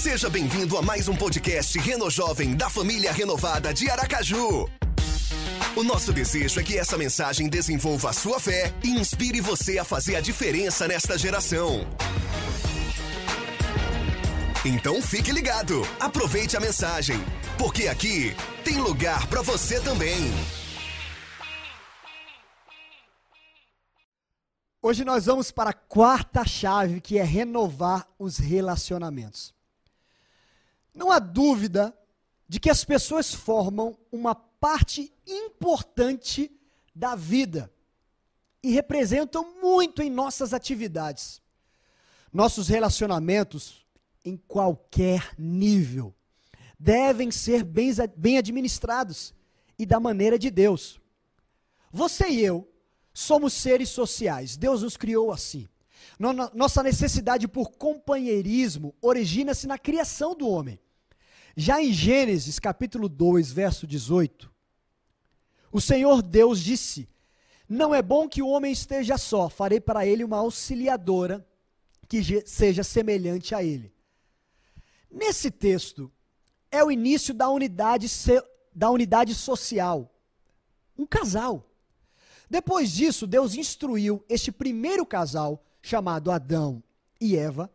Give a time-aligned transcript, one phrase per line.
[0.00, 4.66] Seja bem-vindo a mais um podcast Reno Jovem da família renovada de Aracaju.
[5.76, 9.84] O nosso desejo é que essa mensagem desenvolva a sua fé e inspire você a
[9.84, 11.86] fazer a diferença nesta geração.
[14.64, 17.18] Então fique ligado, aproveite a mensagem,
[17.58, 20.32] porque aqui tem lugar para você também.
[24.82, 29.59] Hoje nós vamos para a quarta chave, que é renovar os relacionamentos.
[31.00, 31.96] Não há dúvida
[32.46, 36.52] de que as pessoas formam uma parte importante
[36.94, 37.72] da vida
[38.62, 41.40] e representam muito em nossas atividades.
[42.30, 43.86] Nossos relacionamentos,
[44.22, 46.14] em qualquer nível,
[46.78, 49.32] devem ser bem, administrados
[49.78, 51.00] e da maneira de Deus.
[51.90, 52.70] Você e eu
[53.14, 55.66] somos seres sociais, Deus nos criou assim.
[56.52, 60.78] Nossa necessidade por companheirismo origina-se na criação do homem.
[61.60, 64.50] Já em Gênesis capítulo 2, verso 18,
[65.70, 67.06] o Senhor Deus disse:
[67.68, 71.46] Não é bom que o homem esteja só, farei para ele uma auxiliadora
[72.08, 73.92] que seja semelhante a ele.
[75.10, 76.10] Nesse texto,
[76.70, 78.06] é o início da unidade,
[78.74, 80.10] da unidade social.
[80.96, 81.70] Um casal.
[82.48, 86.82] Depois disso, Deus instruiu este primeiro casal, chamado Adão
[87.20, 87.70] e Eva,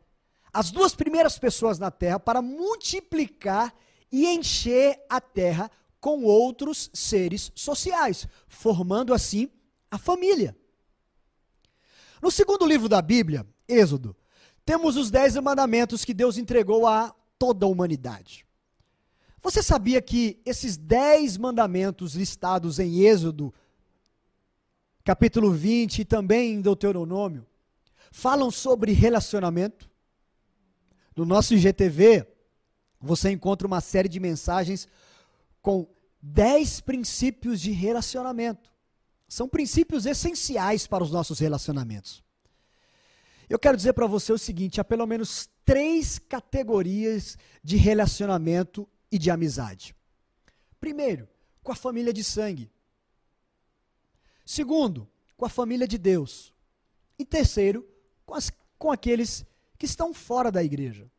[0.55, 3.75] as duas primeiras pessoas na terra, para multiplicar
[4.09, 9.49] e encher a terra com outros seres sociais, formando assim
[9.91, 10.55] a família.
[12.21, 14.15] No segundo livro da Bíblia, Êxodo,
[14.63, 18.45] temos os dez mandamentos que Deus entregou a toda a humanidade.
[19.43, 23.53] Você sabia que esses dez mandamentos listados em Êxodo,
[25.03, 27.45] capítulo 20 e também em Deuteronômio,
[28.09, 29.93] falam sobre relacionamento?
[31.16, 32.27] No nosso IGTV,
[32.99, 34.88] você encontra uma série de mensagens
[35.61, 35.88] com
[36.22, 38.73] 10 princípios de relacionamento.
[39.28, 42.23] São princípios essenciais para os nossos relacionamentos.
[43.47, 49.18] Eu quero dizer para você o seguinte: há pelo menos três categorias de relacionamento e
[49.18, 49.95] de amizade.
[50.79, 51.28] Primeiro,
[51.63, 52.72] com a família de sangue.
[54.45, 56.53] Segundo, com a família de Deus.
[57.18, 57.88] E terceiro,
[58.25, 59.45] com, as, com aqueles
[59.78, 61.09] que estão fora da igreja.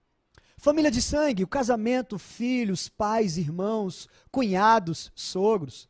[0.59, 5.89] Família de sangue, o casamento, filhos, pais, irmãos, cunhados, sogros.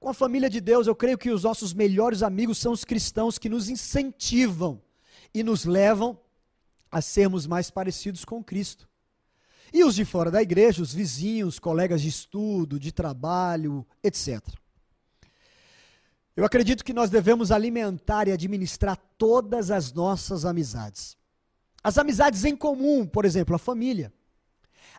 [0.00, 3.38] Com a família de Deus, eu creio que os nossos melhores amigos são os cristãos
[3.38, 4.82] que nos incentivam
[5.32, 6.18] e nos levam
[6.90, 8.88] a sermos mais parecidos com Cristo.
[9.72, 14.42] E os de fora da igreja, os vizinhos, colegas de estudo, de trabalho, etc.
[16.36, 21.16] Eu acredito que nós devemos alimentar e administrar todas as nossas amizades.
[21.82, 24.12] As amizades em comum, por exemplo, a família.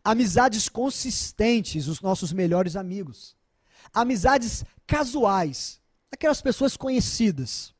[0.03, 3.35] Amizades consistentes, os nossos melhores amigos.
[3.93, 5.79] Amizades casuais,
[6.11, 7.73] aquelas pessoas conhecidas.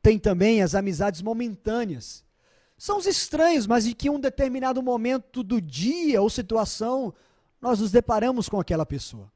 [0.00, 2.24] Tem também as amizades momentâneas.
[2.78, 7.14] São os estranhos, mas de que em um determinado momento do dia ou situação
[7.60, 9.30] nós nos deparamos com aquela pessoa.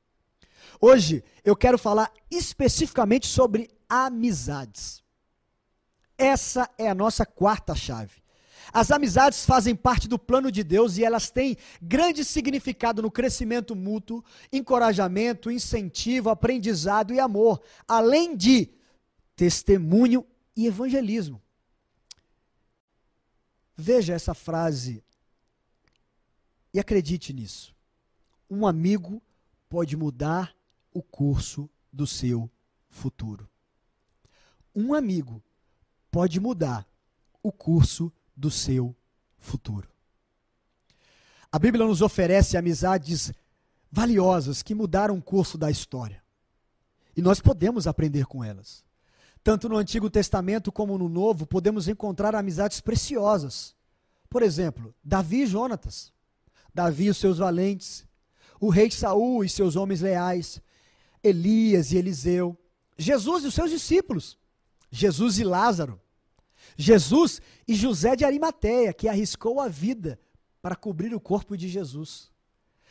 [0.81, 5.03] Hoje eu quero falar especificamente sobre amizades.
[6.17, 8.23] Essa é a nossa quarta chave.
[8.73, 13.75] As amizades fazem parte do plano de Deus e elas têm grande significado no crescimento
[13.75, 18.71] mútuo, encorajamento, incentivo, aprendizado e amor, além de
[19.35, 20.27] testemunho
[20.57, 21.41] e evangelismo.
[23.77, 25.03] Veja essa frase
[26.75, 27.75] e acredite nisso.
[28.51, 29.23] Um amigo
[29.69, 30.55] pode mudar
[30.93, 32.51] o curso do seu
[32.89, 33.49] futuro.
[34.75, 35.43] Um amigo
[36.11, 36.87] pode mudar
[37.43, 38.95] o curso do seu
[39.37, 39.89] futuro.
[41.51, 43.33] A Bíblia nos oferece amizades
[43.91, 46.23] valiosas que mudaram o curso da história.
[47.17, 48.85] E nós podemos aprender com elas.
[49.43, 53.75] Tanto no Antigo Testamento como no Novo, podemos encontrar amizades preciosas.
[54.31, 56.13] Por exemplo, Davi e Jonatas,
[56.73, 58.07] Davi e os seus valentes,
[58.61, 60.61] o rei Saul e seus homens leais,
[61.25, 62.57] Elias e Eliseu,
[62.97, 64.39] Jesus e os seus discípulos,
[64.91, 66.01] Jesus e Lázaro,
[66.77, 70.19] Jesus e José de Arimateia, que arriscou a vida
[70.61, 72.31] para cobrir o corpo de Jesus.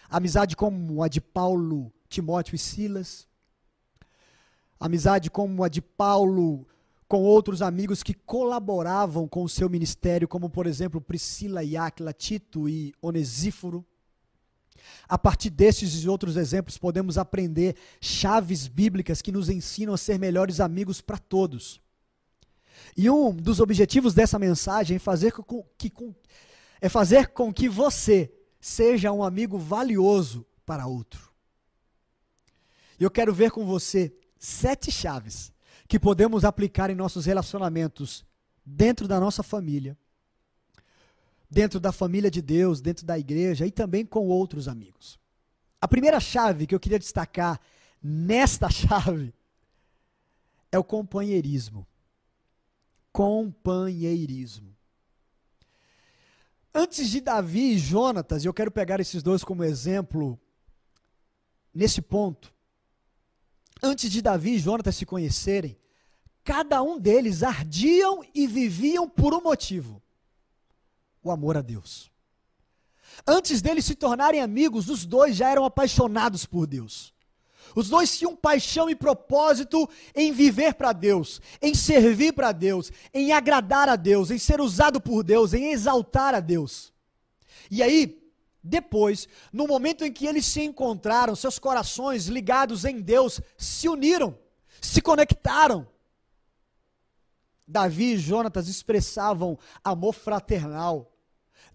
[0.09, 3.27] Amizade como a de Paulo, Timóteo e Silas.
[4.79, 6.67] Amizade como a de Paulo
[7.07, 12.11] com outros amigos que colaboravam com o seu ministério, como por exemplo Priscila e Áquila,
[12.11, 13.85] Tito e Onesíforo.
[15.07, 20.19] A partir destes e outros exemplos, podemos aprender chaves bíblicas que nos ensinam a ser
[20.19, 21.81] melhores amigos para todos.
[22.95, 26.13] E um dos objetivos dessa mensagem é fazer com que, com,
[26.81, 31.31] é fazer com que você seja um amigo valioso para outro.
[32.99, 35.51] Eu quero ver com você sete chaves
[35.87, 38.25] que podemos aplicar em nossos relacionamentos
[38.65, 39.97] dentro da nossa família,
[41.49, 45.17] dentro da família de Deus, dentro da igreja e também com outros amigos.
[45.79, 47.59] A primeira chave que eu queria destacar
[48.01, 49.33] nesta chave
[50.71, 51.87] é o companheirismo.
[53.17, 54.77] Companheirismo.
[56.71, 60.39] Antes de Davi e Jonatas, eu quero pegar esses dois como exemplo
[61.73, 62.53] nesse ponto.
[63.81, 65.75] Antes de Davi e Jonatas se conhecerem,
[66.43, 69.99] cada um deles ardiam e viviam por um motivo:
[71.23, 72.11] o amor a Deus.
[73.25, 77.11] Antes deles se tornarem amigos, os dois já eram apaixonados por Deus.
[77.77, 83.31] Os dois tinham paixão e propósito em viver para Deus, em servir para Deus, em
[83.31, 86.91] agradar a Deus, em ser usado por Deus, em exaltar a Deus.
[87.69, 88.19] E aí,
[88.63, 94.35] depois, no momento em que eles se encontraram, seus corações ligados em Deus se uniram,
[94.81, 95.87] se conectaram.
[97.67, 101.15] Davi e Jonatas expressavam amor fraternal,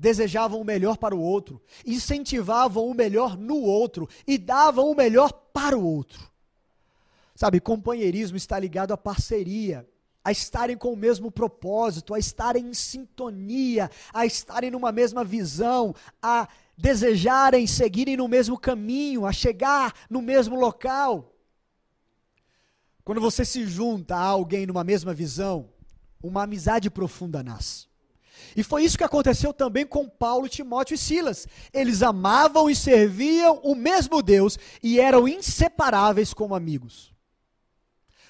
[0.02, 5.32] desejavam o melhor para o outro, incentivavam o melhor no outro e davam o melhor
[5.32, 6.28] para o outro.
[7.36, 9.88] Sabe, companheirismo está ligado à parceria,
[10.24, 15.94] a estarem com o mesmo propósito, a estarem em sintonia, a estarem numa mesma visão,
[16.20, 21.32] a desejarem seguirem no mesmo caminho, a chegar no mesmo local.
[23.04, 25.70] Quando você se junta a alguém numa mesma visão,
[26.20, 27.91] uma amizade profunda nasce.
[28.56, 31.46] E foi isso que aconteceu também com Paulo, Timóteo e Silas.
[31.72, 37.12] Eles amavam e serviam o mesmo Deus e eram inseparáveis como amigos.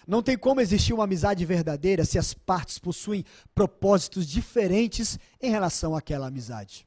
[0.07, 3.25] Não tem como existir uma amizade verdadeira se as partes possuem
[3.55, 6.87] propósitos diferentes em relação àquela amizade.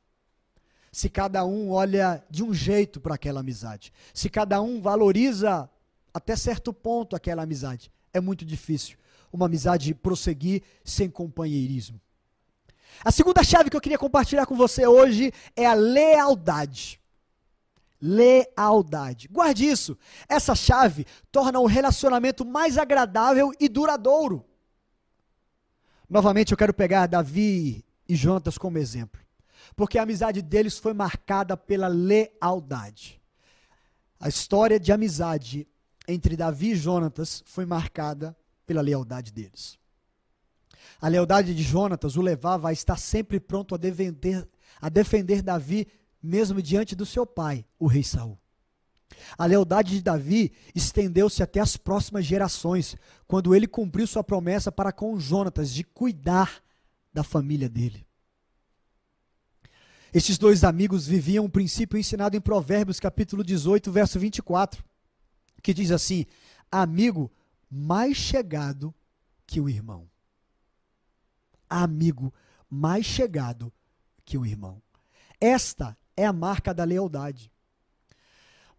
[0.92, 5.69] Se cada um olha de um jeito para aquela amizade, se cada um valoriza
[6.13, 8.98] até certo ponto aquela amizade, é muito difícil
[9.31, 12.00] uma amizade prosseguir sem companheirismo.
[13.03, 17.00] A segunda chave que eu queria compartilhar com você hoje é a lealdade.
[18.01, 19.27] Lealdade.
[19.27, 19.97] Guarde isso.
[20.27, 24.45] Essa chave torna o relacionamento mais agradável e duradouro.
[26.09, 29.19] Novamente, eu quero pegar Davi e Jonatas como exemplo,
[29.75, 33.19] porque a amizade deles foi marcada pela lealdade.
[34.19, 35.68] A história de amizade
[36.07, 39.80] entre Davi e Jonatas foi marcada pela lealdade deles.
[40.99, 44.47] A lealdade de Jonatas o levava a estar sempre pronto a defender,
[44.81, 45.87] a defender Davi,
[46.21, 48.37] mesmo diante do seu pai, o rei Saul.
[49.37, 52.95] A lealdade de Davi estendeu-se até as próximas gerações,
[53.27, 56.61] quando ele cumpriu sua promessa para com Jonatas de cuidar
[57.13, 58.05] da família dele.
[60.13, 64.83] Estes dois amigos viviam um princípio ensinado em Provérbios, capítulo 18, verso 24,
[65.61, 66.25] que diz assim:
[66.71, 67.29] Amigo
[67.69, 68.93] mais chegado
[69.45, 70.09] que o irmão.
[71.69, 72.33] Amigo
[72.69, 73.71] mais chegado
[74.23, 74.81] que o irmão.
[75.39, 77.51] Esta é a marca da lealdade.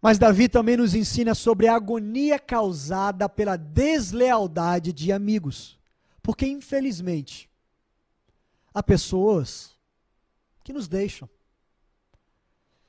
[0.01, 5.79] Mas Davi também nos ensina sobre a agonia causada pela deslealdade de amigos.
[6.21, 7.49] Porque, infelizmente,
[8.73, 9.75] há pessoas
[10.63, 11.29] que nos deixam,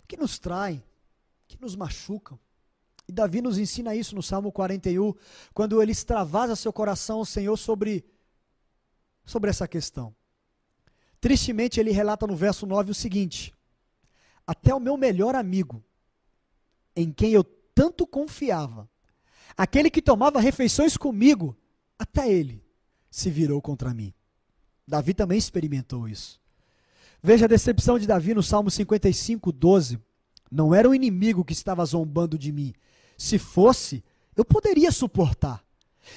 [0.06, 0.82] que nos traem,
[1.46, 2.38] que nos machucam,
[3.08, 5.14] e Davi nos ensina isso no Salmo 41,
[5.54, 8.04] quando ele extravasa seu coração ao Senhor sobre,
[9.28, 10.14] sobre essa questão.
[11.20, 13.54] Tristemente, ele relata no verso 9 o seguinte:
[14.46, 15.84] Até o meu melhor amigo,
[16.96, 17.44] em quem eu
[17.74, 18.88] tanto confiava,
[19.56, 21.54] aquele que tomava refeições comigo,
[21.98, 22.64] até ele
[23.10, 24.14] se virou contra mim.
[24.86, 26.40] Davi também experimentou isso.
[27.22, 30.00] Veja a decepção de Davi no Salmo 55, 12.
[30.50, 32.72] Não era o inimigo que estava zombando de mim,
[33.18, 34.02] se fosse,
[34.34, 35.62] eu poderia suportar.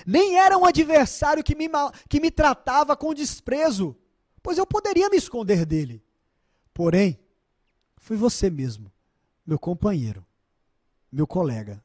[0.05, 1.69] Nem era um adversário que me,
[2.10, 3.95] que me tratava com desprezo,
[4.41, 6.03] pois eu poderia me esconder dele.
[6.74, 7.19] Porém,
[7.98, 8.91] foi você mesmo,
[9.45, 10.25] meu companheiro,
[11.12, 11.83] meu colega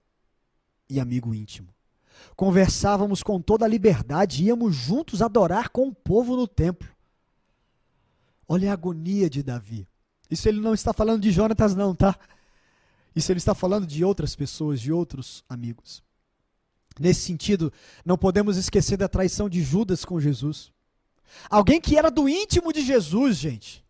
[0.88, 1.75] e amigo íntimo.
[2.34, 6.88] Conversávamos com toda a liberdade, íamos juntos adorar com o povo no templo.
[8.48, 9.88] Olha a agonia de Davi.
[10.30, 12.18] Isso ele não está falando de Jonatas, não, tá?
[13.14, 16.02] Isso ele está falando de outras pessoas, de outros amigos.
[16.99, 17.73] Nesse sentido,
[18.05, 20.73] não podemos esquecer da traição de Judas com Jesus.
[21.50, 23.85] Alguém que era do íntimo de Jesus, gente.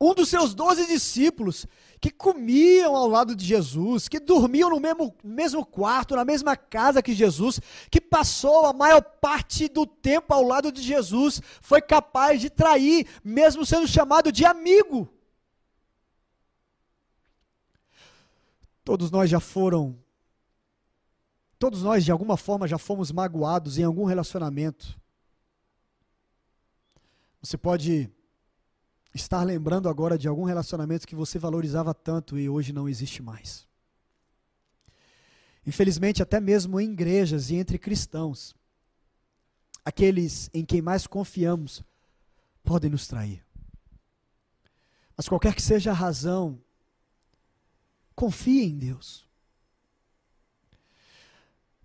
[0.00, 1.66] Um dos seus doze discípulos,
[2.00, 7.02] que comiam ao lado de Jesus, que dormiam no mesmo, mesmo quarto, na mesma casa
[7.02, 12.40] que Jesus, que passou a maior parte do tempo ao lado de Jesus, foi capaz
[12.40, 15.08] de trair, mesmo sendo chamado de amigo.
[18.84, 19.98] Todos nós já foram.
[21.60, 24.98] Todos nós, de alguma forma, já fomos magoados em algum relacionamento.
[27.42, 28.10] Você pode
[29.14, 33.68] estar lembrando agora de algum relacionamento que você valorizava tanto e hoje não existe mais.
[35.66, 38.56] Infelizmente, até mesmo em igrejas e entre cristãos,
[39.84, 41.84] aqueles em quem mais confiamos
[42.64, 43.44] podem nos trair.
[45.14, 46.58] Mas qualquer que seja a razão,
[48.14, 49.29] confie em Deus.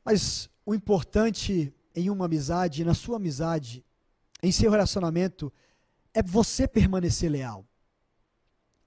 [0.06, 3.84] Mas o importante em uma amizade, na sua amizade,
[4.44, 5.52] em seu relacionamento,
[6.14, 7.66] é você permanecer leal.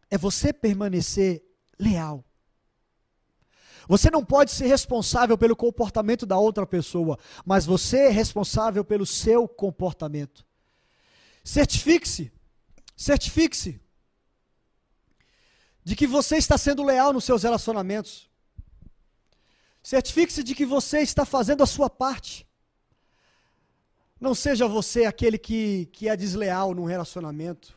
[0.09, 1.43] É você permanecer
[1.79, 2.25] leal.
[3.89, 9.07] Você não pode ser responsável pelo comportamento da outra pessoa, mas você é responsável pelo
[9.07, 10.47] seu comportamento.
[11.43, 12.31] Certifique-se,
[12.95, 13.81] certifique-se
[15.83, 18.28] de que você está sendo leal nos seus relacionamentos.
[19.89, 22.47] Certifique-se de que você está fazendo a sua parte.
[24.21, 27.75] Não seja você aquele que, que é desleal num relacionamento.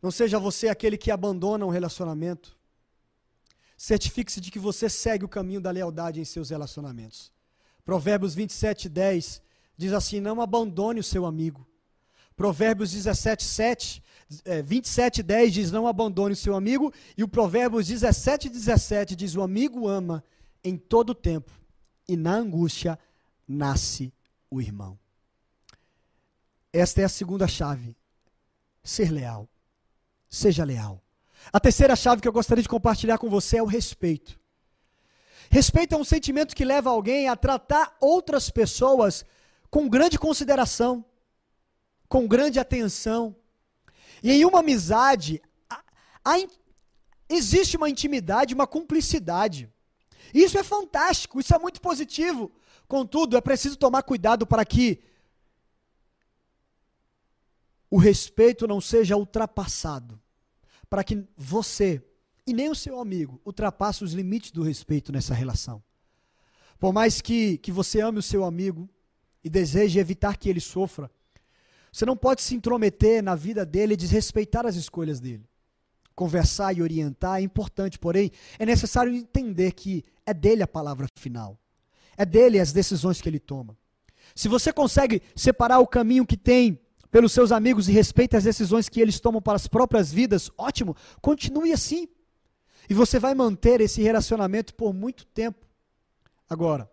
[0.00, 2.56] Não seja você aquele que abandona um relacionamento.
[3.76, 7.32] Certifique-se de que você segue o caminho da lealdade em seus relacionamentos.
[7.84, 9.42] Provérbios 27, 10
[9.76, 11.66] diz assim: Não abandone o seu amigo.
[12.36, 14.02] Provérbios 17, 7,
[14.44, 16.94] é, 27, 10 diz: Não abandone o seu amigo.
[17.16, 20.22] E o Provérbios 17, 17 diz: O amigo ama
[20.62, 21.50] em todo tempo,
[22.08, 22.98] e na angústia
[23.46, 24.12] nasce
[24.50, 24.98] o irmão.
[26.72, 27.96] Esta é a segunda chave.
[28.82, 29.48] Ser leal.
[30.28, 31.02] Seja leal.
[31.52, 34.38] A terceira chave que eu gostaria de compartilhar com você é o respeito.
[35.50, 39.24] Respeito é um sentimento que leva alguém a tratar outras pessoas
[39.68, 41.04] com grande consideração,
[42.08, 43.34] com grande atenção.
[44.22, 45.82] E em uma amizade, há,
[46.24, 46.34] há,
[47.28, 49.68] existe uma intimidade, uma cumplicidade.
[50.34, 52.50] Isso é fantástico, isso é muito positivo.
[52.86, 55.00] Contudo, é preciso tomar cuidado para que
[57.90, 60.20] o respeito não seja ultrapassado,
[60.88, 62.02] para que você
[62.46, 65.82] e nem o seu amigo ultrapasse os limites do respeito nessa relação.
[66.78, 68.88] Por mais que, que você ame o seu amigo
[69.44, 71.10] e deseje evitar que ele sofra,
[71.92, 75.44] você não pode se intrometer na vida dele e desrespeitar as escolhas dele.
[76.14, 81.58] Conversar e orientar é importante, porém, é necessário entender que é dele a palavra final.
[82.16, 83.76] É dele as decisões que ele toma.
[84.34, 88.88] Se você consegue separar o caminho que tem pelos seus amigos e respeita as decisões
[88.88, 92.08] que eles tomam para as próprias vidas, ótimo, continue assim.
[92.88, 95.66] E você vai manter esse relacionamento por muito tempo.
[96.48, 96.90] Agora,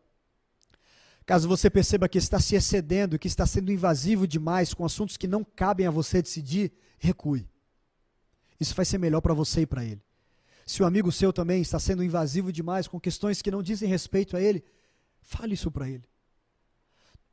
[1.26, 5.28] caso você perceba que está se excedendo, que está sendo invasivo demais com assuntos que
[5.28, 7.48] não cabem a você decidir, recue.
[8.60, 10.07] Isso vai ser melhor para você e para ele.
[10.68, 14.38] Se o amigo seu também está sendo invasivo demais com questões que não dizem respeito
[14.38, 14.64] a ele,
[15.28, 16.08] Fale isso para ele.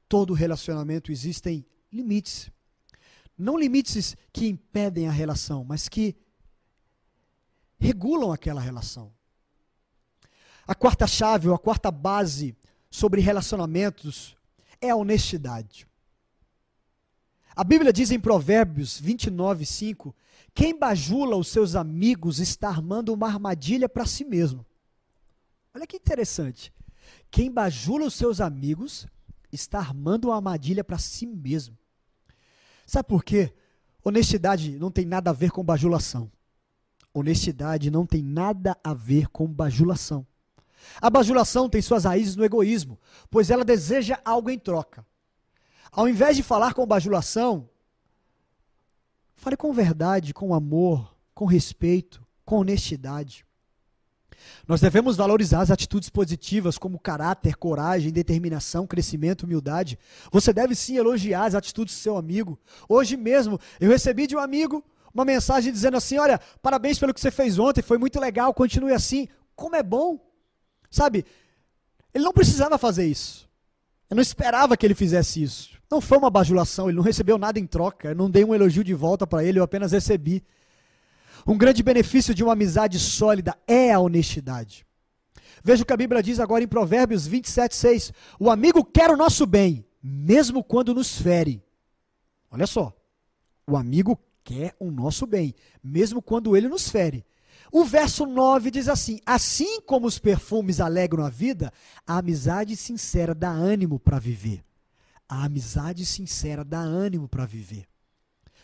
[0.09, 2.51] Todo relacionamento existem limites.
[3.39, 6.17] Não limites que impedem a relação, mas que
[7.79, 9.13] regulam aquela relação.
[10.67, 12.57] A quarta chave, ou a quarta base
[12.91, 14.37] sobre relacionamentos
[14.81, 15.87] é a honestidade.
[17.55, 20.13] A Bíblia diz em Provérbios 29, 5:
[20.55, 24.65] Quem bajula os seus amigos está armando uma armadilha para si mesmo.
[25.75, 26.73] Olha que interessante.
[27.29, 29.09] Quem bajula os seus amigos
[29.51, 31.77] está armando uma armadilha para si mesmo.
[32.87, 33.53] Sabe por quê?
[34.05, 36.31] Honestidade não tem nada a ver com bajulação.
[37.13, 40.25] Honestidade não tem nada a ver com bajulação.
[41.01, 42.99] A bajulação tem suas raízes no egoísmo,
[43.31, 45.05] pois ela deseja algo em troca.
[45.91, 47.69] Ao invés de falar com bajulação,
[49.45, 53.45] fale com verdade, com amor, com respeito, com honestidade.
[54.67, 59.99] Nós devemos valorizar as atitudes positivas como caráter, coragem, determinação, crescimento, humildade.
[60.33, 62.59] Você deve sim elogiar as atitudes do seu amigo.
[62.89, 64.83] Hoje mesmo eu recebi de um amigo
[65.13, 68.95] uma mensagem dizendo assim: Olha, parabéns pelo que você fez ontem, foi muito legal, continue
[68.95, 69.29] assim.
[69.55, 70.19] Como é bom.
[70.91, 71.25] Sabe,
[72.15, 73.47] ele não precisava fazer isso.
[74.09, 75.74] Eu não esperava que ele fizesse isso.
[75.91, 78.09] Não foi uma bajulação, ele não recebeu nada em troca.
[78.09, 80.43] Eu não dei um elogio de volta para ele, eu apenas recebi.
[81.47, 84.87] Um grande benefício de uma amizade sólida é a honestidade.
[85.63, 88.13] Veja o que a Bíblia diz agora em Provérbios 27, 6.
[88.39, 91.63] O amigo quer o nosso bem, mesmo quando nos fere.
[92.51, 92.95] Olha só.
[93.67, 97.25] O amigo quer o nosso bem, mesmo quando ele nos fere.
[97.73, 101.73] O verso 9 diz assim: Assim como os perfumes alegram a vida,
[102.07, 104.63] a amizade sincera dá ânimo para viver.
[105.29, 107.89] A amizade sincera dá ânimo para viver.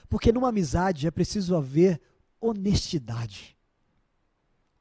[0.09, 2.01] Porque numa amizade é preciso haver
[2.41, 3.57] honestidade.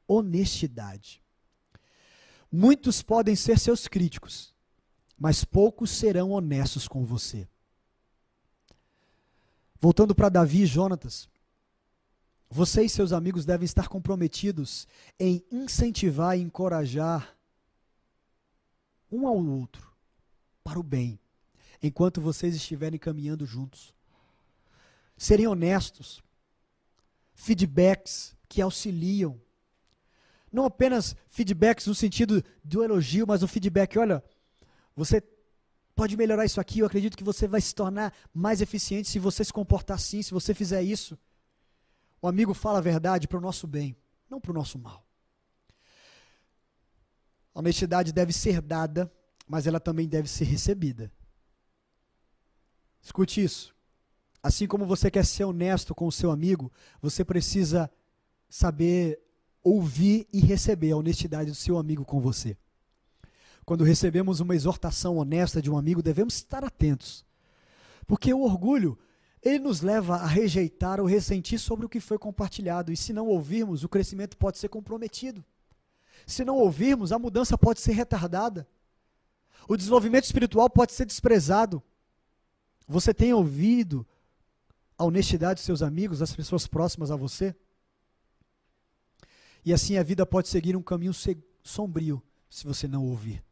[0.06, 1.22] honestidade.
[2.50, 4.52] Muitos podem ser seus críticos,
[5.16, 7.48] mas poucos serão honestos com você.
[9.80, 11.28] Voltando para Davi e Jonatas,
[12.50, 17.36] você e seus amigos devem estar comprometidos em incentivar e encorajar
[19.10, 19.92] um ao outro
[20.64, 21.20] para o bem,
[21.82, 23.94] enquanto vocês estiverem caminhando juntos.
[25.16, 26.22] Serem honestos,
[27.34, 29.40] feedbacks que auxiliam.
[30.52, 34.22] Não apenas feedbacks no sentido do elogio, mas o feedback, olha,
[34.96, 35.22] você
[35.94, 39.44] pode melhorar isso aqui, eu acredito que você vai se tornar mais eficiente se você
[39.44, 41.18] se comportar assim, se você fizer isso.
[42.22, 43.96] O amigo fala a verdade para o nosso bem,
[44.28, 45.06] não para o nosso mal.
[47.54, 49.12] A honestidade deve ser dada,
[49.46, 51.10] mas ela também deve ser recebida.
[53.02, 53.74] Escute isso.
[54.42, 57.90] Assim como você quer ser honesto com o seu amigo, você precisa
[58.48, 59.20] saber
[59.62, 62.56] ouvir e receber a honestidade do seu amigo com você.
[63.64, 67.24] Quando recebemos uma exortação honesta de um amigo, devemos estar atentos.
[68.06, 68.98] Porque o orgulho,
[69.42, 72.90] ele nos leva a rejeitar ou ressentir sobre o que foi compartilhado.
[72.90, 75.44] E se não ouvirmos, o crescimento pode ser comprometido.
[76.26, 78.66] Se não ouvirmos, a mudança pode ser retardada.
[79.68, 81.82] O desenvolvimento espiritual pode ser desprezado.
[82.90, 84.04] Você tem ouvido
[84.98, 87.54] a honestidade dos seus amigos, das pessoas próximas a você?
[89.64, 91.12] E assim a vida pode seguir um caminho
[91.62, 92.20] sombrio
[92.50, 93.44] se você não ouvir.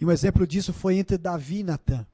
[0.00, 2.06] E um exemplo disso foi entre Davi e Natan.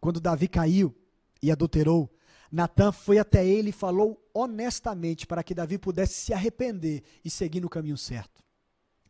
[0.00, 0.96] Quando Davi caiu
[1.42, 2.10] e adulterou,
[2.50, 7.60] Natan foi até ele e falou honestamente para que Davi pudesse se arrepender e seguir
[7.60, 8.42] no caminho certo.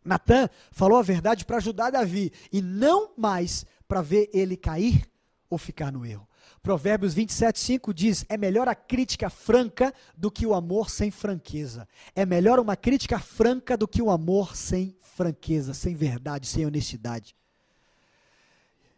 [0.05, 5.13] Natan falou a verdade para ajudar Davi e não mais para ver ele cair
[5.55, 6.29] ou ficar no erro.
[6.63, 11.89] Provérbios 27, 5 diz: É melhor a crítica franca do que o amor sem franqueza.
[12.15, 17.35] É melhor uma crítica franca do que o amor sem franqueza, sem verdade, sem honestidade.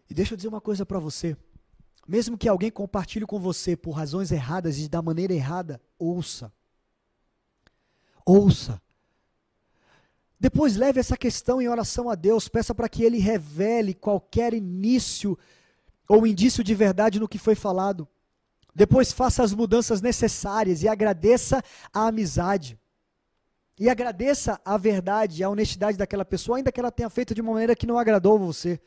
[0.09, 1.37] E deixa eu dizer uma coisa para você.
[2.07, 6.53] Mesmo que alguém compartilhe com você por razões erradas e da maneira errada, ouça.
[8.25, 8.81] Ouça.
[10.39, 15.37] Depois leve essa questão em oração a Deus, peça para que Ele revele qualquer início
[16.09, 18.09] ou indício de verdade no que foi falado.
[18.75, 22.79] Depois faça as mudanças necessárias e agradeça a amizade.
[23.79, 27.53] E agradeça a verdade, a honestidade daquela pessoa, ainda que ela tenha feito de uma
[27.53, 28.81] maneira que não agradou você.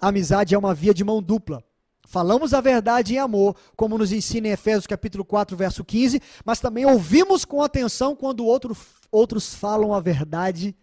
[0.00, 1.62] A amizade é uma via de mão dupla.
[2.06, 6.58] Falamos a verdade em amor, como nos ensina em Efésios capítulo 4, verso 15, mas
[6.58, 8.76] também ouvimos com atenção quando outro,
[9.12, 10.74] outros falam a verdade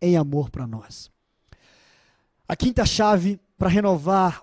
[0.00, 1.10] em amor para nós.
[2.46, 4.42] A quinta chave para renovar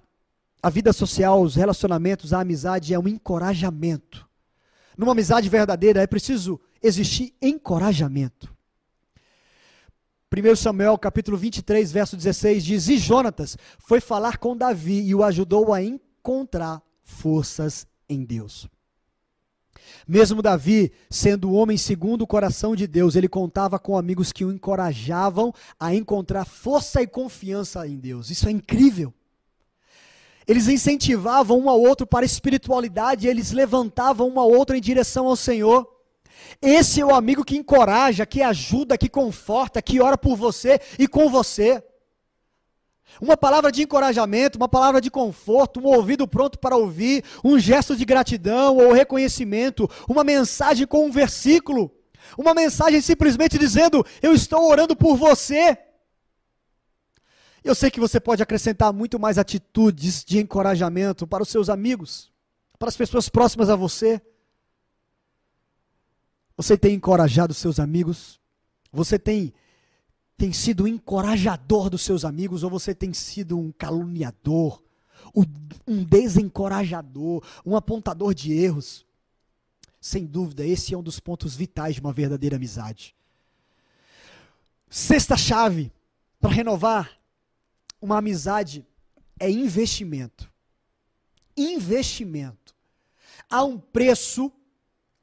[0.65, 4.27] a vida social, os relacionamentos, a amizade é um encorajamento.
[4.97, 8.51] Numa amizade verdadeira é preciso existir encorajamento.
[10.35, 15.23] 1 Samuel capítulo 23, verso 16 diz: E Jonatas foi falar com Davi e o
[15.23, 18.67] ajudou a encontrar forças em Deus.
[20.07, 24.51] Mesmo Davi, sendo homem segundo o coração de Deus, ele contava com amigos que o
[24.51, 28.31] encorajavam a encontrar força e confiança em Deus.
[28.31, 29.13] Isso é incrível.
[30.47, 35.27] Eles incentivavam um ao outro para a espiritualidade, eles levantavam um ao outro em direção
[35.27, 35.89] ao Senhor.
[36.61, 41.07] Esse é o amigo que encoraja, que ajuda, que conforta, que ora por você e
[41.07, 41.83] com você.
[43.21, 47.95] Uma palavra de encorajamento, uma palavra de conforto, um ouvido pronto para ouvir, um gesto
[47.95, 51.91] de gratidão ou reconhecimento, uma mensagem com um versículo,
[52.37, 55.77] uma mensagem simplesmente dizendo: Eu estou orando por você.
[57.65, 62.31] Eu sei que você pode acrescentar muito mais atitudes de encorajamento para os seus amigos,
[62.77, 64.21] para as pessoas próximas a você.
[66.55, 68.39] Você tem encorajado seus amigos?
[68.93, 69.51] Você tem
[70.37, 74.83] tem sido encorajador dos seus amigos ou você tem sido um caluniador,
[75.87, 79.07] um desencorajador, um apontador de erros?
[79.99, 83.15] Sem dúvida, esse é um dos pontos vitais de uma verdadeira amizade.
[84.87, 85.91] Sexta chave
[86.39, 87.24] para renovar
[88.05, 88.85] uma amizade
[89.39, 90.49] é investimento.
[91.57, 92.75] Investimento.
[93.49, 94.51] Há um preço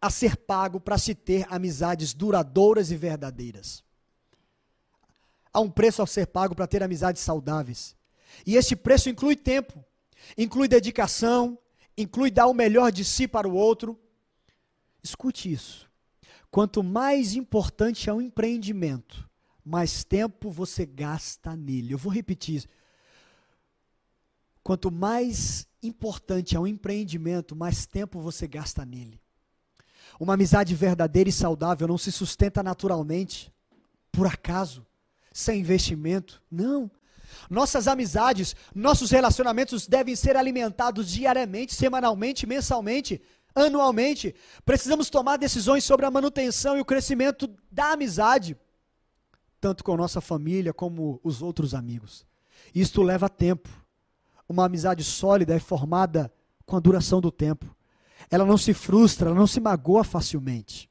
[0.01, 3.85] a ser pago para se ter amizades duradouras e verdadeiras.
[5.53, 7.95] Há um preço a ser pago para ter amizades saudáveis.
[8.45, 9.85] E esse preço inclui tempo,
[10.37, 11.57] inclui dedicação,
[11.97, 13.99] inclui dar o melhor de si para o outro.
[15.03, 15.88] Escute isso.
[16.51, 19.29] Quanto mais importante é o empreendimento,
[19.64, 21.94] mais tempo você gasta nele.
[21.94, 22.68] Eu vou repetir isso.
[24.62, 29.20] Quanto mais importante é um empreendimento, mais tempo você gasta nele.
[30.18, 33.53] Uma amizade verdadeira e saudável não se sustenta naturalmente,
[34.11, 34.87] por acaso,
[35.33, 36.42] sem investimento.
[36.51, 36.90] Não.
[37.48, 43.20] Nossas amizades, nossos relacionamentos devem ser alimentados diariamente, semanalmente, mensalmente,
[43.55, 44.35] anualmente.
[44.64, 48.57] Precisamos tomar decisões sobre a manutenção e o crescimento da amizade,
[49.62, 52.27] tanto com nossa família como os outros amigos.
[52.75, 53.68] Isto leva tempo.
[54.48, 56.35] Uma amizade sólida é formada
[56.66, 57.72] com a duração do tempo.
[58.29, 60.90] Ela não se frustra, ela não se magoa facilmente.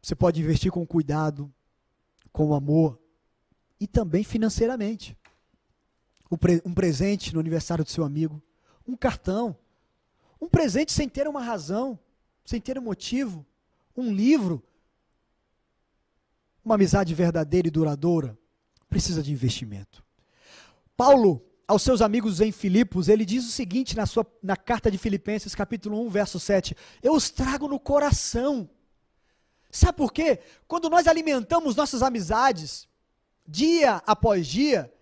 [0.00, 1.52] Você pode investir com cuidado,
[2.32, 2.98] com amor
[3.78, 5.14] e também financeiramente.
[6.64, 8.42] Um presente no aniversário do seu amigo,
[8.88, 9.54] um cartão,
[10.40, 11.98] um presente sem ter uma razão,
[12.46, 13.44] sem ter um motivo,
[13.94, 14.64] um livro.
[16.64, 18.38] Uma amizade verdadeira e duradoura
[18.88, 20.04] precisa de investimento.
[20.96, 24.98] Paulo, aos seus amigos em Filipos, ele diz o seguinte na, sua, na carta de
[24.98, 28.68] Filipenses, capítulo 1, verso 7: Eu os trago no coração.
[29.70, 30.40] Sabe por quê?
[30.68, 32.86] Quando nós alimentamos nossas amizades,
[33.46, 34.92] dia após dia,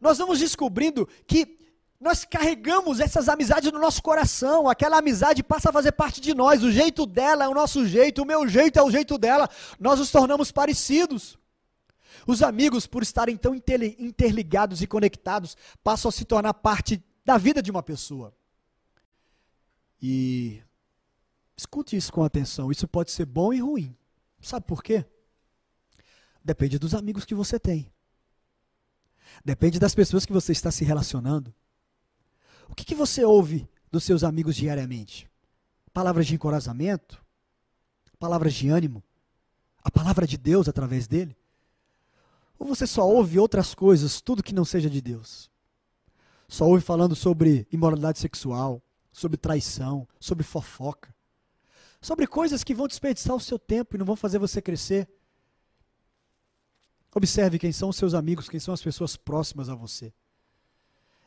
[0.00, 1.59] nós vamos descobrindo que
[2.00, 6.62] nós carregamos essas amizades no nosso coração, aquela amizade passa a fazer parte de nós,
[6.62, 9.98] o jeito dela é o nosso jeito, o meu jeito é o jeito dela, nós
[9.98, 11.38] nos tornamos parecidos.
[12.26, 17.62] Os amigos, por estarem tão interligados e conectados, passam a se tornar parte da vida
[17.62, 18.34] de uma pessoa.
[20.00, 20.62] E
[21.54, 23.94] escute isso com atenção, isso pode ser bom e ruim.
[24.40, 25.04] Sabe por quê?
[26.42, 27.92] Depende dos amigos que você tem.
[29.44, 31.54] Depende das pessoas que você está se relacionando.
[32.70, 35.28] O que, que você ouve dos seus amigos diariamente?
[35.92, 37.22] Palavras de encorajamento?
[38.18, 39.02] Palavras de ânimo?
[39.82, 41.36] A palavra de Deus através dele?
[42.58, 45.50] Ou você só ouve outras coisas, tudo que não seja de Deus?
[46.46, 51.14] Só ouve falando sobre imoralidade sexual, sobre traição, sobre fofoca,
[52.00, 55.08] sobre coisas que vão desperdiçar o seu tempo e não vão fazer você crescer.
[57.14, 60.12] Observe quem são os seus amigos, quem são as pessoas próximas a você.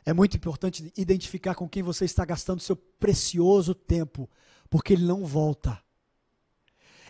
[0.05, 4.29] É muito importante identificar com quem você está gastando seu precioso tempo,
[4.69, 5.81] porque ele não volta.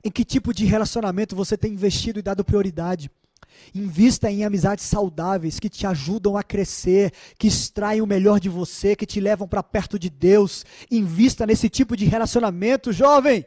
[0.04, 3.10] Em que tipo de relacionamento você tem investido e dado prioridade?
[3.74, 8.96] Invista em amizades saudáveis que te ajudam a crescer, que extraem o melhor de você,
[8.96, 10.66] que te levam para perto de Deus.
[10.92, 13.46] Invista nesse tipo de relacionamento, jovem.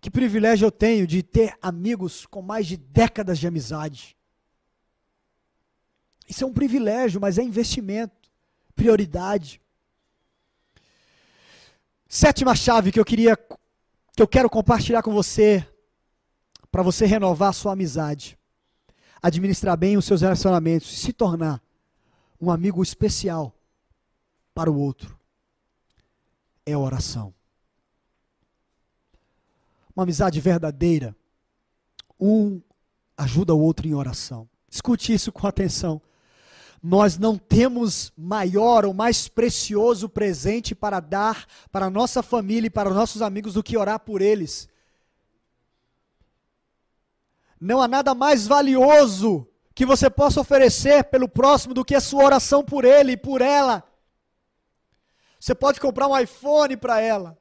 [0.00, 4.16] Que privilégio eu tenho de ter amigos com mais de décadas de amizade.
[6.30, 8.30] Isso é um privilégio, mas é investimento,
[8.76, 9.60] prioridade.
[12.08, 15.66] Sétima chave que eu queria que eu quero compartilhar com você
[16.70, 18.38] para você renovar a sua amizade,
[19.20, 21.60] administrar bem os seus relacionamentos e se tornar
[22.40, 23.52] um amigo especial
[24.54, 25.18] para o outro
[26.64, 27.34] é oração.
[29.96, 31.16] Uma amizade verdadeira,
[32.20, 32.60] um
[33.16, 34.48] ajuda o outro em oração.
[34.70, 36.00] Escute isso com atenção.
[36.82, 42.70] Nós não temos maior ou mais precioso presente para dar para a nossa família e
[42.70, 44.68] para os nossos amigos do que orar por eles.
[47.60, 52.24] Não há nada mais valioso que você possa oferecer pelo próximo do que a sua
[52.24, 53.84] oração por ele e por ela.
[55.38, 57.36] Você pode comprar um iPhone para ela.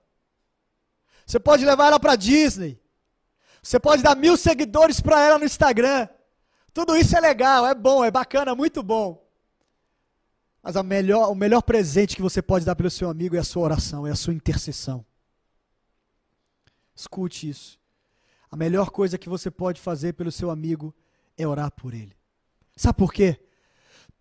[1.26, 2.82] Você pode levar ela para Disney.
[3.64, 6.10] Você pode dar mil seguidores para ela no Instagram.
[6.74, 9.29] Tudo isso é legal, é bom, é bacana, muito bom.
[10.62, 13.44] Mas a melhor, o melhor presente que você pode dar pelo seu amigo é a
[13.44, 15.06] sua oração, é a sua intercessão.
[16.94, 17.80] Escute isso.
[18.52, 20.94] A melhor coisa que você pode fazer pelo seu amigo
[21.38, 22.16] é orar por ele.
[22.76, 23.40] Sabe por quê?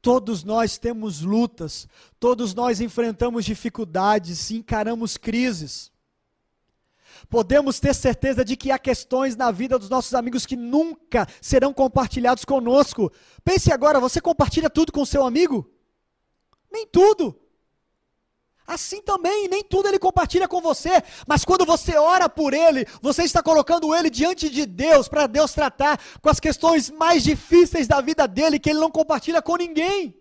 [0.01, 1.89] Todos nós temos lutas,
[2.21, 5.91] todos nós enfrentamos dificuldades, encaramos crises.
[7.29, 11.75] Podemos ter certeza de que há questões na vida dos nossos amigos que nunca serão
[11.75, 13.11] compartilhados conosco.
[13.43, 15.69] Pense agora, você compartilha tudo com seu amigo?
[16.71, 17.39] Nem tudo.
[18.69, 23.23] Assim também, nem tudo ele compartilha com você, mas quando você ora por ele, você
[23.23, 28.03] está colocando ele diante de Deus, para Deus tratar com as questões mais difíceis da
[28.03, 30.15] vida dele, que ele não compartilha com ninguém.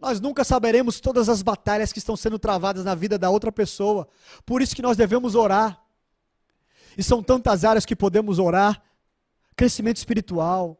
[0.00, 4.08] Nós nunca saberemos todas as batalhas que estão sendo travadas na vida da outra pessoa,
[4.44, 5.80] por isso que nós devemos orar.
[6.96, 8.82] E são tantas áreas que podemos orar:
[9.54, 10.76] crescimento espiritual,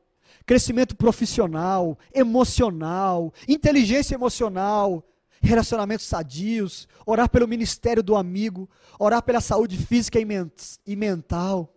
[0.48, 5.06] crescimento profissional, emocional, inteligência emocional,
[5.42, 8.66] relacionamentos sadios, orar pelo ministério do amigo,
[8.98, 11.76] orar pela saúde física e mental,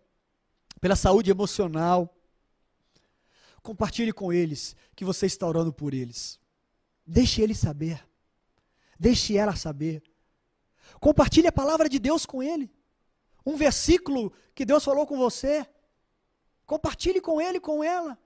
[0.80, 2.16] pela saúde emocional.
[3.62, 6.40] Compartilhe com eles que você está orando por eles.
[7.06, 8.02] Deixe eles saber.
[8.98, 10.02] Deixe ela saber.
[10.98, 12.72] Compartilhe a palavra de Deus com ele.
[13.46, 15.68] Um versículo que Deus falou com você.
[16.66, 18.18] Compartilhe com ele, com ela.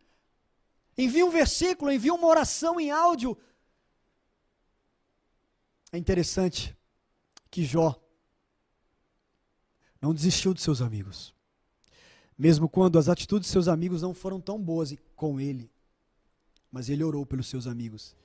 [0.98, 3.38] Envie um versículo, envie uma oração em áudio.
[5.92, 6.76] É interessante
[7.50, 7.96] que Jó
[10.02, 11.34] não desistiu de seus amigos.
[12.38, 15.72] Mesmo quando as atitudes de seus amigos não foram tão boas com ele.
[16.72, 18.16] Mas ele orou pelos seus amigos.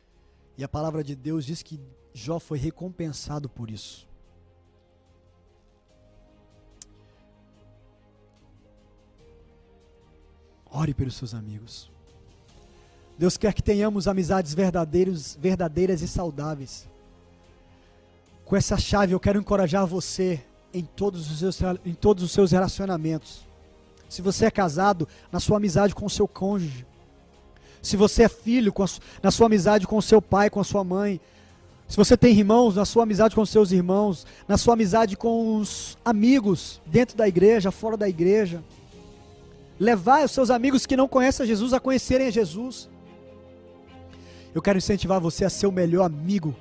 [0.59, 1.81] E a palavra de Deus diz que
[2.13, 4.09] Jó foi recompensado por isso.
[10.67, 11.91] Ore pelos seus amigos.
[13.21, 16.89] Deus quer que tenhamos amizades verdadeiras, verdadeiras e saudáveis.
[18.47, 20.41] Com essa chave eu quero encorajar você
[20.73, 23.47] em todos os seus, em todos os seus relacionamentos.
[24.09, 26.87] Se você é casado, na sua amizade com o seu cônjuge.
[27.83, 28.87] Se você é filho, a,
[29.23, 31.21] na sua amizade com o seu pai, com a sua mãe.
[31.87, 34.27] Se você tem irmãos, na sua amizade com os seus irmãos.
[34.49, 38.65] Na sua amizade com os amigos, dentro da igreja, fora da igreja.
[39.79, 42.89] Levar os seus amigos que não conhecem Jesus a conhecerem Jesus.
[44.55, 46.55] Eu quero incentivar você a ser o melhor amigo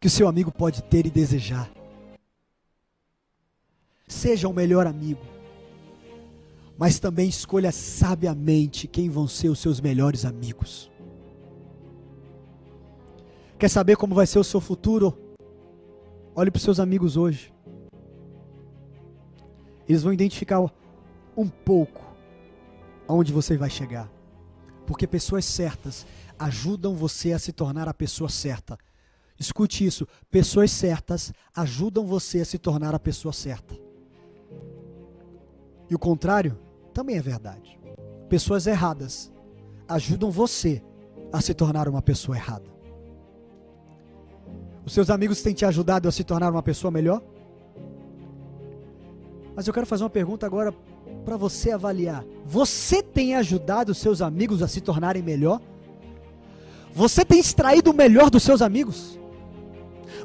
[0.00, 1.70] que o seu amigo pode ter e desejar.
[4.08, 5.20] Seja o melhor amigo.
[6.78, 10.90] Mas também escolha sabiamente quem vão ser os seus melhores amigos.
[13.58, 15.16] Quer saber como vai ser o seu futuro?
[16.34, 17.52] Olhe para os seus amigos hoje.
[19.86, 20.60] Eles vão identificar
[21.36, 22.00] um pouco
[23.06, 24.10] aonde você vai chegar.
[24.86, 26.06] Porque pessoas certas
[26.40, 28.78] ajudam você a se tornar a pessoa certa.
[29.38, 33.78] Escute isso: pessoas certas ajudam você a se tornar a pessoa certa.
[35.88, 36.58] E o contrário
[36.94, 37.78] também é verdade.
[38.28, 39.30] Pessoas erradas
[39.86, 40.82] ajudam você
[41.32, 42.70] a se tornar uma pessoa errada.
[44.84, 47.22] Os seus amigos têm te ajudado a se tornar uma pessoa melhor?
[49.54, 50.72] Mas eu quero fazer uma pergunta agora
[51.24, 52.24] para você avaliar.
[52.46, 55.60] Você tem ajudado seus amigos a se tornarem melhor?
[56.94, 59.18] Você tem extraído o melhor dos seus amigos?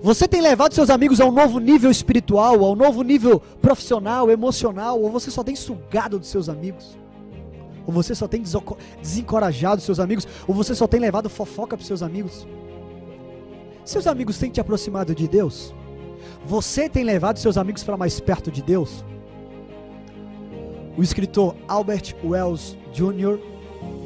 [0.01, 4.29] Você tem levado seus amigos a um novo nível espiritual, a um novo nível profissional,
[4.29, 6.97] emocional, ou você só tem sugado dos seus amigos?
[7.87, 8.43] Ou você só tem
[9.01, 12.47] desencorajado seus amigos, ou você só tem levado fofoca para seus amigos?
[13.83, 15.73] Seus amigos têm te aproximado de Deus?
[16.45, 19.05] Você tem levado seus amigos para mais perto de Deus?
[20.97, 23.39] O escritor Albert Wells Jr.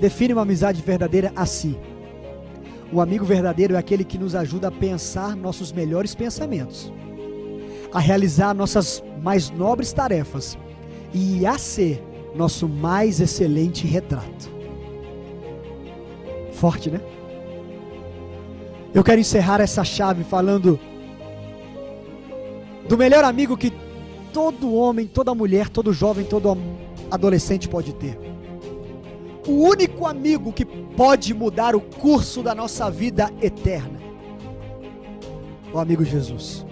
[0.02, 1.78] define uma amizade verdadeira assim:
[2.92, 6.92] o amigo verdadeiro é aquele que nos ajuda a pensar nossos melhores pensamentos,
[7.94, 10.58] a realizar nossas mais nobres tarefas
[11.14, 12.04] e a ser
[12.36, 14.50] nosso mais excelente retrato.
[16.54, 17.00] Forte, né?
[18.94, 20.80] Eu quero encerrar essa chave falando
[22.88, 23.72] do melhor amigo que
[24.34, 26.58] todo homem, toda mulher, todo jovem, todo
[27.12, 28.18] adolescente pode ter.
[29.50, 34.00] O único amigo que pode mudar o curso da nossa vida eterna.
[35.74, 36.64] O amigo Jesus.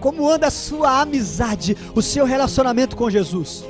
[0.00, 3.62] Como anda a sua amizade, o seu relacionamento com Jesus?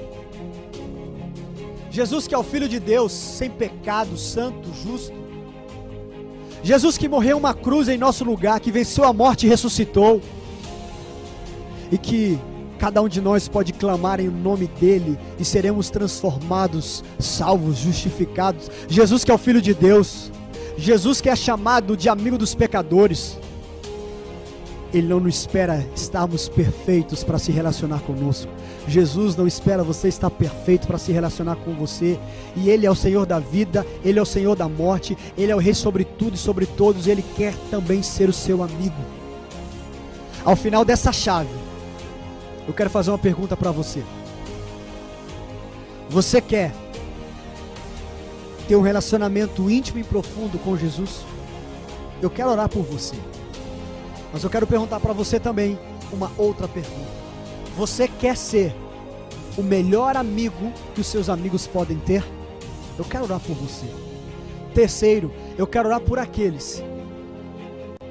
[1.90, 5.16] Jesus que é o Filho de Deus, sem pecado, santo, justo.
[6.62, 10.21] Jesus que morreu uma cruz em nosso lugar, que venceu a morte e ressuscitou
[11.90, 12.38] e que
[12.79, 18.71] cada um de nós pode clamar em nome dele e seremos transformados, salvos, justificados.
[18.88, 20.31] Jesus que é o Filho de Deus,
[20.77, 23.37] Jesus que é chamado de amigo dos pecadores.
[24.95, 28.51] Ele não nos espera estarmos perfeitos para se relacionar conosco.
[28.87, 32.19] Jesus não espera você estar perfeito para se relacionar com você.
[32.57, 35.55] E Ele é o Senhor da vida, Ele é o Senhor da morte, Ele é
[35.55, 37.07] o Rei sobre tudo e sobre todos.
[37.07, 38.97] Ele quer também ser o seu amigo.
[40.43, 41.51] Ao final dessa chave,
[42.68, 44.04] eu quero fazer uma pergunta para você.
[46.11, 46.70] Você quer
[48.68, 51.24] ter um relacionamento íntimo e profundo com Jesus?
[52.20, 53.16] Eu quero orar por você.
[54.31, 55.78] Mas eu quero perguntar para você também
[56.12, 57.09] uma outra pergunta.
[57.74, 58.74] Você quer ser
[59.57, 62.22] o melhor amigo que os seus amigos podem ter?
[62.98, 63.87] Eu quero orar por você.
[64.74, 66.83] Terceiro, eu quero orar por aqueles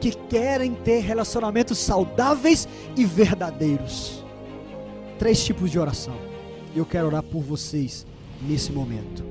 [0.02, 4.26] que querem ter relacionamentos saudáveis e verdadeiros
[5.18, 6.16] três tipos de oração.
[6.76, 8.06] Eu quero orar por vocês
[8.42, 9.26] nesse momento.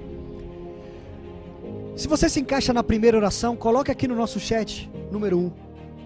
[1.95, 5.51] Se você se encaixa na primeira oração, coloque aqui no nosso chat, número um.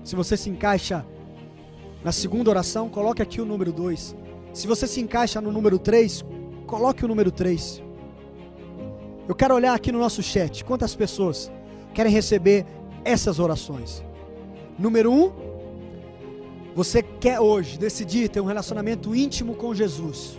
[0.04, 1.04] Se você se encaixa
[2.04, 4.14] na segunda oração, coloque aqui o número dois.
[4.52, 6.24] Se você se encaixa no número três,
[6.66, 7.82] coloque o número três.
[9.28, 11.50] Eu quero olhar aqui no nosso chat quantas pessoas
[11.94, 12.66] querem receber
[13.04, 14.04] essas orações.
[14.78, 15.32] Número um,
[16.74, 20.38] você quer hoje decidir ter um relacionamento íntimo com Jesus,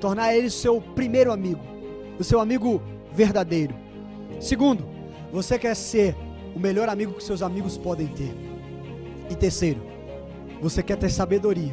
[0.00, 1.62] tornar ele seu primeiro amigo,
[2.18, 2.82] o seu amigo
[3.12, 3.74] verdadeiro.
[4.40, 4.84] Segundo,
[5.32, 6.14] você quer ser
[6.54, 8.34] o melhor amigo que seus amigos podem ter.
[9.30, 9.80] E terceiro,
[10.60, 11.72] você quer ter sabedoria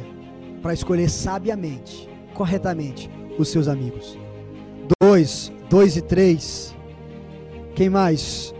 [0.62, 4.18] para escolher sabiamente, corretamente, os seus amigos.
[5.00, 6.74] Dois, dois e três.
[7.74, 8.54] Quem mais?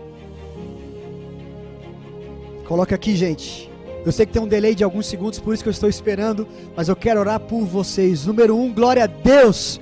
[2.67, 3.70] Coloca aqui, gente.
[4.05, 6.47] Eu sei que tem um delay de alguns segundos, por isso que eu estou esperando,
[6.75, 8.25] mas eu quero orar por vocês.
[8.25, 9.79] Número um, glória a Deus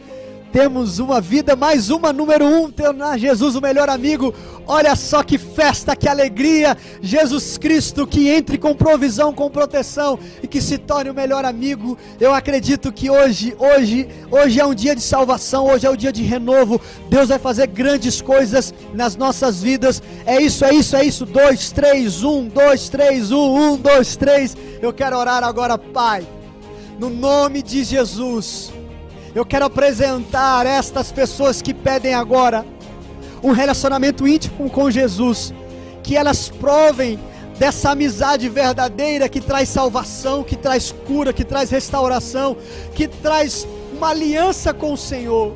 [0.52, 4.34] temos uma vida, mais uma, número um, tornar Jesus o melhor amigo.
[4.68, 6.78] Olha só que festa, que alegria!
[7.02, 11.98] Jesus Cristo que entre com provisão, com proteção e que se torne o melhor amigo.
[12.20, 15.98] Eu acredito que hoje, hoje, hoje é um dia de salvação, hoje é o um
[15.98, 16.82] dia de renovo.
[17.10, 20.02] Deus vai fazer grandes coisas nas nossas vidas.
[20.26, 21.26] É isso, é isso, é isso.
[21.26, 24.56] Dois, três, um, dois, três, um, um, dois, três.
[24.82, 26.28] Eu quero orar agora, Pai,
[27.00, 28.79] no nome de Jesus
[29.34, 32.66] eu quero apresentar estas pessoas que pedem agora
[33.44, 35.54] um relacionamento íntimo com Jesus,
[36.04, 37.20] que elas provem
[37.58, 42.58] dessa amizade verdadeira que traz salvação, que traz cura, que traz restauração,
[42.96, 45.54] que traz uma aliança com o Senhor.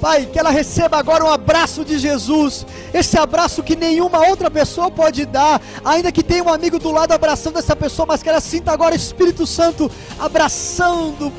[0.00, 4.90] Pai, que ela receba agora um abraço de Jesus, esse abraço que nenhuma outra pessoa
[4.90, 8.40] pode dar, ainda que tenha um amigo do lado abraçando essa pessoa, mas que ela
[8.40, 11.32] sinta agora o Espírito Santo abraçando,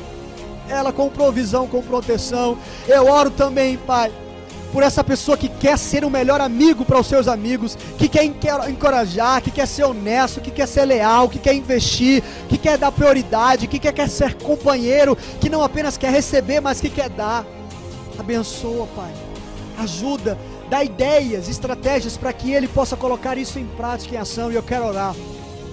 [0.68, 2.58] ela com provisão, com proteção.
[2.86, 4.12] Eu oro também, Pai,
[4.72, 8.24] por essa pessoa que quer ser o melhor amigo para os seus amigos, que quer
[8.24, 12.92] encorajar, que quer ser honesto, que quer ser leal, que quer investir, que quer dar
[12.92, 17.46] prioridade, que quer, quer ser companheiro, que não apenas quer receber, mas que quer dar.
[18.18, 19.12] Abençoa, Pai.
[19.78, 20.36] Ajuda,
[20.68, 24.50] dá ideias, estratégias para que ele possa colocar isso em prática, em ação.
[24.50, 25.14] E eu quero orar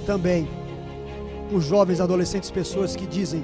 [0.06, 0.48] também
[1.50, 3.44] por jovens, adolescentes, pessoas que dizem: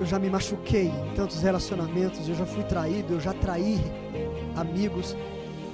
[0.00, 3.78] eu já me machuquei em tantos relacionamentos, eu já fui traído, eu já traí
[4.56, 5.16] amigos,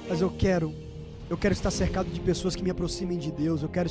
[0.09, 0.73] mas eu quero,
[1.29, 3.89] eu quero estar cercado de pessoas que me aproximem de Deus, eu quero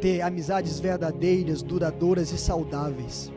[0.00, 3.30] ter amizades verdadeiras, duradouras e saudáveis.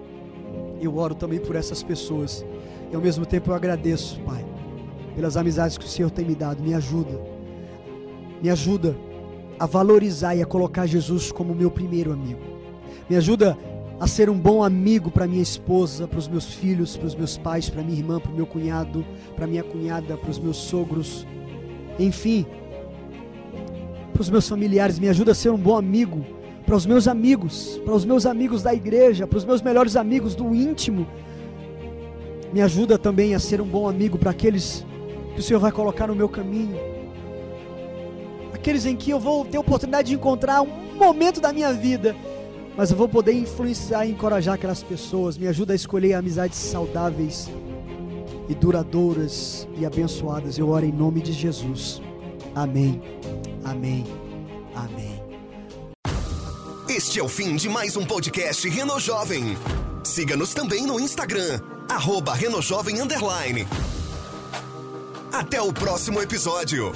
[0.82, 2.46] Eu oro também por essas pessoas.
[2.92, 4.46] E ao mesmo tempo eu agradeço, Pai,
[5.16, 6.62] pelas amizades que o Senhor tem me dado.
[6.62, 7.20] Me ajuda.
[8.42, 8.96] Me ajuda
[9.60, 12.42] a valorizar e a colocar Jesus como meu primeiro amigo.
[13.10, 13.58] Me ajuda
[14.00, 17.38] a ser um bom amigo para minha esposa, para os meus filhos, para os meus
[17.38, 19.06] pais, para minha irmã, para o meu cunhado,
[19.36, 21.26] para minha cunhada, para os meus sogros,
[21.98, 22.46] enfim,
[24.14, 25.00] para os meus familiares.
[25.00, 26.24] Me ajuda a ser um bom amigo
[26.64, 30.36] para os meus amigos, para os meus amigos da igreja, para os meus melhores amigos
[30.36, 31.08] do íntimo.
[32.54, 34.86] Me ajuda também a ser um bom amigo para aqueles
[35.34, 36.78] que o Senhor vai colocar no meu caminho.
[38.54, 42.16] Aqueles em que eu vou ter oportunidade de encontrar um momento da minha vida
[42.78, 45.36] mas eu vou poder influenciar e encorajar aquelas pessoas.
[45.36, 47.50] Me ajuda a escolher amizades saudáveis
[48.48, 50.60] e duradouras e abençoadas.
[50.60, 52.00] Eu oro em nome de Jesus.
[52.54, 53.02] Amém.
[53.66, 54.06] Amém.
[54.76, 55.20] Amém.
[56.88, 59.58] Este é o fim de mais um podcast Reno Jovem.
[60.04, 61.60] Siga-nos também no Instagram,
[61.90, 63.68] arroba Renojovem Underline.
[65.34, 66.94] Até o próximo episódio.